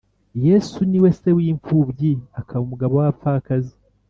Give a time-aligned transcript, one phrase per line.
[0.45, 3.75] Yesu niwe se w’impfubyi akaba umugabo w’abapfakazi